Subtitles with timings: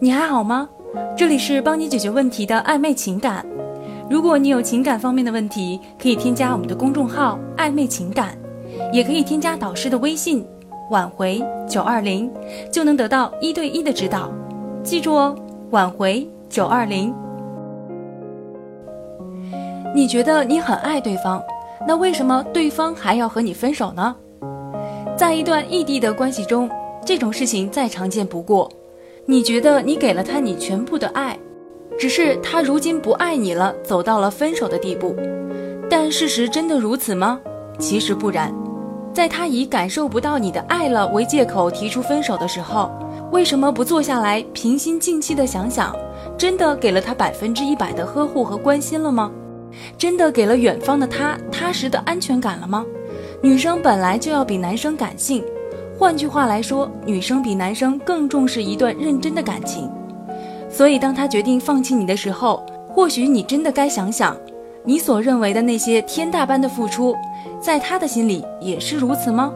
[0.00, 0.68] 你还好吗？
[1.16, 3.44] 这里是帮你解决问题的暧昧情感。
[4.08, 8.38] 如果你有情感方面的问题，可以添加我们的公众号“暧昧情感”，
[8.92, 10.46] 也可以添加导师的微信
[10.90, 12.30] “挽回九二零”，
[12.70, 14.30] 就能得到一对一的指导。
[14.84, 15.36] 记住哦，
[15.70, 17.12] 挽回九二零。
[19.92, 21.42] 你觉得你很爱对方，
[21.86, 24.14] 那为什么对方还要和你分手呢？
[25.16, 26.70] 在一段异地的关系中，
[27.04, 28.70] 这种事情再常见不过。
[29.30, 31.38] 你觉得你给了他你全部的爱。
[31.98, 35.14] 只是他如今不爱你了，走到了分手的地步，
[35.90, 37.38] 但事实真的如此吗？
[37.78, 38.50] 其实不然，
[39.12, 42.90] 在他以感受不到你的爱了为借口提出分手的时候，
[43.30, 45.94] 为什么不坐下来平心静气的想想，
[46.38, 49.30] 真的给了他百分之一百的呵护和关心了吗？
[49.98, 52.86] 真的给了远方的他踏实的安全感了吗？
[53.42, 55.44] 女生本来就要比男生感性，
[55.98, 59.90] 换句话来说，女生比男生更重视一段认真的感情。
[60.70, 64.36] 所以，当他决定放弃你的时候，或许你真的该想想，
[64.84, 67.16] 你所认为的那些天大般的付出，
[67.60, 69.52] 在他的心里也是如此吗？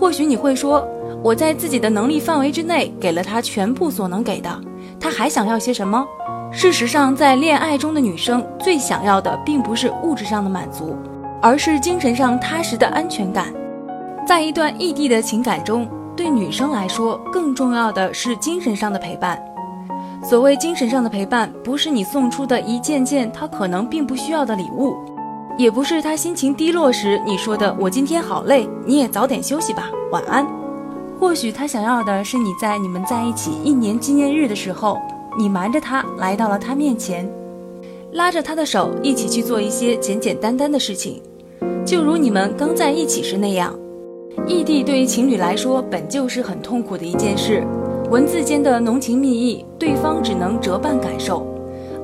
[0.00, 0.84] 或许你会说，
[1.22, 4.50] 我在自己的能力范围之内给了他全部所能给的，
[4.98, 6.04] 他还想要些什么？
[6.50, 10.96] 事实上，在恋爱中的女生最想要的并不是物质上的满足，
[11.40, 13.54] 而是精神上踏实的安全感。
[14.30, 19.36] 在一段异地的情感中，对女生来说，更重要的是精神上的陪伴。
[20.22, 24.94] 所谓精神上的陪伴，不是你送出的一件件他可能并不需要的礼物，
[25.58, 30.46] 也不是他心情低落时你说的“我今天好累，你也早点休息吧，晚安”。
[31.18, 34.96] 或许他想要的是你在你们在一起一年纪念日的时候，
[35.36, 37.28] 你瞒着他来到了他面前，
[38.12, 41.20] 拉着他的手一起去做一些简简单单的事情，
[41.84, 43.74] 就如你们刚在一起时那样。
[44.46, 47.66] 异地对于情侣来说本就是很痛苦的一件事。
[48.10, 51.42] 文字间的浓情蜜意，对方只能折半感受；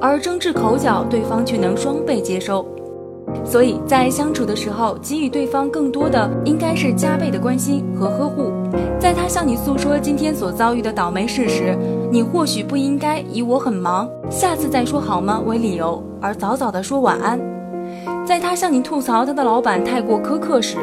[0.01, 2.65] 而争执口角，对方却能双倍接收。
[3.45, 8.53] 所以在相处的时候，给予对方更多的应该是加倍的关心和呵护。
[9.01, 11.77] 在他向你诉说今天所遭遇的倒霉事时，
[12.11, 17.41] 你或许不应该以“我很忙，下次再说好吗”为理由，而早早的说晚安。
[18.25, 20.79] 在他向你吐槽他的老板太过苛刻时，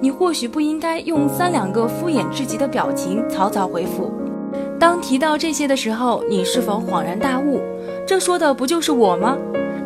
[0.00, 4.12] 你或许不应该用三两个敷衍至极的表情草草回复。
[4.78, 7.60] 当提到这些的时候，你是否恍然大悟？
[8.06, 9.36] 这说的不就是我吗？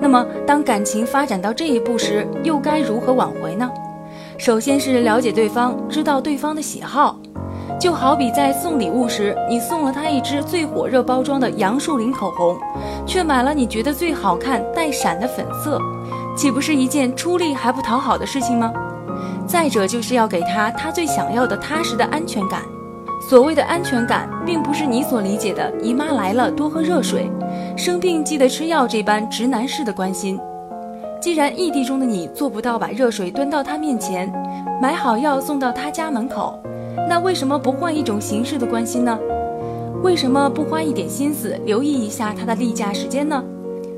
[0.01, 3.71] 那么，当感情发展到这一步时，又该如何挽回呢？
[4.37, 7.19] 首先是了解对方，知道对方的喜好。
[7.79, 12.59] 就好比在送礼物时，你送了他一支最火热包装的杨树林口红，
[13.07, 15.81] 却买了你觉得最好看带闪的粉色，
[16.37, 18.73] 岂不是一件出力还不讨好的事情吗？
[19.51, 22.63] 再者，就是要给他他最想要的踏实的安全感。
[23.21, 27.29] 所谓的安全感，并不是你所理解的“姨妈来了多喝热水，
[27.77, 30.39] 生病记得吃药”这般直男式的关心。
[31.21, 34.33] 既然异地中的你做不到把热水端到他面前，
[34.81, 36.57] 买好药送到他家门口，
[37.09, 39.19] 那为什么不换一种形式的关心呢？
[40.05, 43.43] 为什么不花一点心思留意一下他的例假时间呢？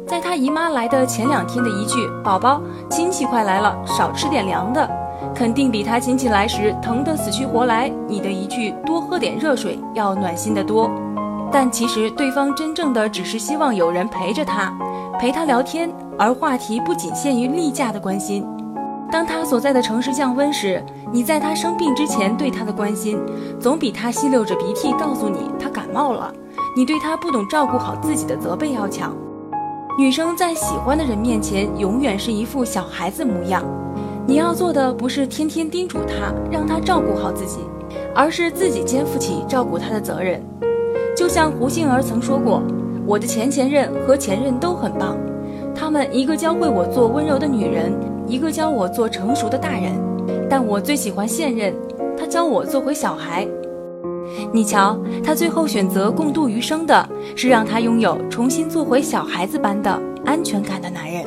[0.06, 4.88] 在他姨妈来的前两天的一句“宝宝，亲戚快来了，少吃点凉的”。
[5.34, 10.90] 肯定比他亲戚来时疼得死去活来，你的一句多喝点热水要暖心得多。
[11.50, 14.72] 但其实对方真正的只是希望有人陪着他，
[15.18, 18.46] 陪他聊天，而话题不仅限于例假的关心。
[19.10, 20.82] 当他所在的城市降温时，
[21.12, 23.18] 你在他生病之前对他的关心，
[23.60, 26.32] 总比他吸溜着鼻涕告诉你他感冒了，
[26.74, 29.14] 你对他不懂照顾好自己的责备要强。
[29.98, 33.62] 女生在喜欢的人面前，永远是一副小孩子模样。
[34.26, 37.58] 你要做的不是天天叮嘱他，让他照顾好自己，
[38.14, 40.40] 而是自己肩负起照顾他的责任。
[41.16, 42.62] 就像胡杏儿曾说过
[43.04, 45.18] ：“我的前前任和前任都很棒，
[45.74, 47.92] 他们一个教会我做温柔的女人，
[48.26, 49.92] 一个教我做成熟的大人。
[50.48, 51.74] 但我最喜欢现任，
[52.16, 53.46] 他教我做回小孩。
[54.52, 61.26] 你瞧，他最后选择共度余生的是让他拥有重新做回小孩子般的安全感的男人。”